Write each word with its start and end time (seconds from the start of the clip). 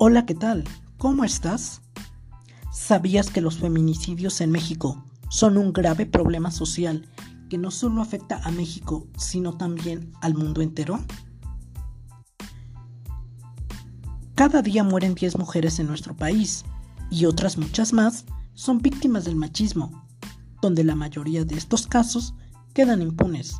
Hola, 0.00 0.26
¿qué 0.26 0.36
tal? 0.36 0.62
¿Cómo 0.96 1.24
estás? 1.24 1.82
¿Sabías 2.72 3.30
que 3.30 3.40
los 3.40 3.58
feminicidios 3.58 4.40
en 4.40 4.52
México 4.52 5.04
son 5.28 5.58
un 5.58 5.72
grave 5.72 6.06
problema 6.06 6.52
social 6.52 7.08
que 7.50 7.58
no 7.58 7.72
solo 7.72 8.00
afecta 8.00 8.40
a 8.44 8.52
México, 8.52 9.08
sino 9.16 9.56
también 9.56 10.12
al 10.20 10.34
mundo 10.36 10.62
entero? 10.62 11.00
Cada 14.36 14.62
día 14.62 14.84
mueren 14.84 15.16
10 15.16 15.36
mujeres 15.36 15.80
en 15.80 15.88
nuestro 15.88 16.16
país 16.16 16.64
y 17.10 17.24
otras 17.24 17.58
muchas 17.58 17.92
más 17.92 18.24
son 18.54 18.78
víctimas 18.78 19.24
del 19.24 19.34
machismo, 19.34 20.06
donde 20.62 20.84
la 20.84 20.94
mayoría 20.94 21.44
de 21.44 21.56
estos 21.56 21.88
casos 21.88 22.34
quedan 22.72 23.02
impunes. 23.02 23.56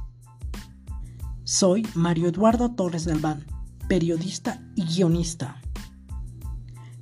Soy 1.43 1.85
Mario 1.97 2.29
Eduardo 2.29 2.71
Torres 2.77 3.09
Galván, 3.09 3.45
periodista 3.89 4.63
y 4.77 4.85
guionista. 4.85 5.61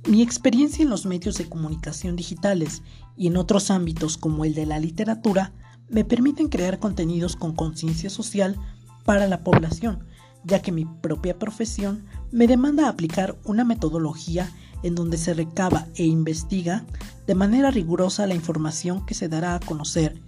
Mi 0.07 0.21
experiencia 0.21 0.83
en 0.83 0.89
los 0.89 1.05
medios 1.05 1.37
de 1.37 1.49
comunicación 1.49 2.15
digitales 2.15 2.81
y 3.17 3.27
en 3.27 3.35
otros 3.35 3.69
ámbitos 3.69 4.17
como 4.17 4.45
el 4.45 4.53
de 4.53 4.65
la 4.65 4.79
literatura 4.79 5.51
me 5.89 6.05
permiten 6.05 6.47
crear 6.47 6.79
contenidos 6.79 7.35
con 7.35 7.53
conciencia 7.53 8.09
social 8.09 8.55
para 9.03 9.27
la 9.27 9.43
población, 9.43 10.05
ya 10.45 10.61
que 10.61 10.71
mi 10.71 10.85
propia 10.85 11.37
profesión 11.37 12.05
me 12.31 12.47
demanda 12.47 12.87
aplicar 12.87 13.37
una 13.43 13.65
metodología 13.65 14.49
en 14.81 14.95
donde 14.95 15.17
se 15.17 15.33
recaba 15.33 15.87
e 15.95 16.05
investiga 16.05 16.85
de 17.25 17.35
manera 17.35 17.69
rigurosa 17.69 18.27
la 18.27 18.35
información 18.35 19.05
que 19.05 19.13
se 19.13 19.27
dará 19.27 19.55
a 19.55 19.59
conocer, 19.59 20.21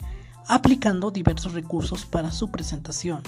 aplicando 0.45 1.09
diversos 1.09 1.53
recursos 1.53 2.05
para 2.05 2.31
su 2.31 2.51
presentación. 2.51 3.21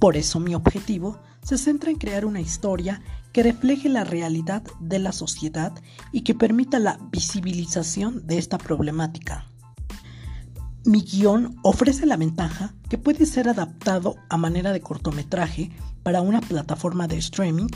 Por 0.00 0.16
eso 0.16 0.40
mi 0.40 0.54
objetivo 0.54 1.20
se 1.42 1.58
centra 1.58 1.90
en 1.90 1.98
crear 1.98 2.24
una 2.24 2.40
historia 2.40 3.02
que 3.32 3.42
refleje 3.42 3.90
la 3.90 4.02
realidad 4.02 4.62
de 4.80 4.98
la 4.98 5.12
sociedad 5.12 5.74
y 6.10 6.22
que 6.22 6.34
permita 6.34 6.78
la 6.78 6.98
visibilización 7.12 8.26
de 8.26 8.38
esta 8.38 8.56
problemática. 8.56 9.46
Mi 10.86 11.02
guion 11.02 11.58
ofrece 11.62 12.06
la 12.06 12.16
ventaja 12.16 12.72
que 12.88 12.96
puede 12.96 13.26
ser 13.26 13.50
adaptado 13.50 14.16
a 14.30 14.38
manera 14.38 14.72
de 14.72 14.80
cortometraje 14.80 15.70
para 16.02 16.22
una 16.22 16.40
plataforma 16.40 17.06
de 17.06 17.18
streaming, 17.18 17.68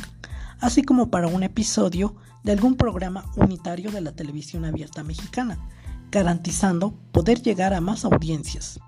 así 0.61 0.83
como 0.83 1.11
para 1.11 1.28
un 1.28 1.42
episodio 1.42 2.16
de 2.42 2.53
algún 2.53 2.77
programa 2.77 3.31
unitario 3.36 3.91
de 3.91 4.00
la 4.00 4.12
televisión 4.12 4.64
abierta 4.64 5.05
mexicana, 5.05 5.59
garantizando 6.11 6.94
poder 7.12 7.42
llegar 7.42 7.75
a 7.75 7.83
más 7.83 8.06
audiencias. 8.06 8.81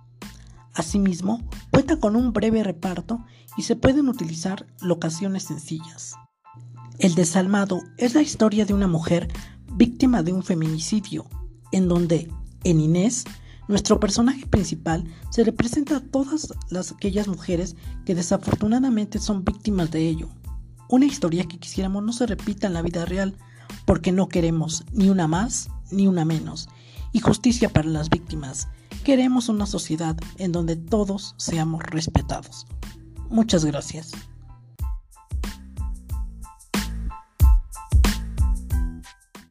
Asimismo, 0.76 1.42
cuenta 1.70 1.98
con 1.98 2.16
un 2.16 2.34
breve 2.34 2.62
reparto 2.62 3.24
y 3.56 3.62
se 3.62 3.76
pueden 3.76 4.10
utilizar 4.10 4.66
locaciones 4.82 5.44
sencillas. 5.44 6.14
El 6.98 7.14
desalmado 7.14 7.80
es 7.96 8.14
la 8.14 8.20
historia 8.20 8.66
de 8.66 8.74
una 8.74 8.86
mujer 8.86 9.32
víctima 9.72 10.22
de 10.22 10.34
un 10.34 10.42
feminicidio, 10.42 11.26
en 11.72 11.88
donde, 11.88 12.30
en 12.62 12.80
Inés, 12.80 13.24
nuestro 13.68 13.98
personaje 13.98 14.46
principal 14.46 15.04
se 15.30 15.44
representa 15.44 15.96
a 15.96 16.00
todas 16.00 16.52
las, 16.68 16.92
aquellas 16.92 17.26
mujeres 17.26 17.74
que 18.04 18.14
desafortunadamente 18.14 19.18
son 19.18 19.44
víctimas 19.44 19.90
de 19.90 20.06
ello. 20.06 20.28
Una 20.90 21.06
historia 21.06 21.44
que 21.44 21.58
quisiéramos 21.58 22.04
no 22.04 22.12
se 22.12 22.26
repita 22.26 22.66
en 22.66 22.74
la 22.74 22.82
vida 22.82 23.06
real, 23.06 23.34
porque 23.86 24.12
no 24.12 24.28
queremos 24.28 24.84
ni 24.92 25.08
una 25.08 25.26
más 25.26 25.70
ni 25.90 26.06
una 26.06 26.26
menos. 26.26 26.68
Y 27.12 27.20
justicia 27.20 27.70
para 27.70 27.88
las 27.88 28.10
víctimas. 28.10 28.68
Queremos 29.06 29.48
una 29.48 29.66
sociedad 29.66 30.16
en 30.36 30.50
donde 30.50 30.74
todos 30.74 31.36
seamos 31.38 31.80
respetados. 31.84 32.66
Muchas 33.30 33.64
gracias. 33.64 34.10